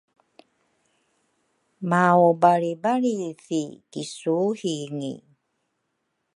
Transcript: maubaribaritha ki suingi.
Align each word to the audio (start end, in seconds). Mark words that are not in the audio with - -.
maubaribaritha 1.89 3.61
ki 3.91 4.03
suingi. 4.15 5.13